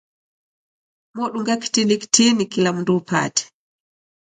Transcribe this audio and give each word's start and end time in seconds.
modunga 1.15 1.53
kitini 1.61 1.95
kitini 2.01 2.45
kila 2.45 2.69
mundu 2.73 2.91
upate. 2.97 3.43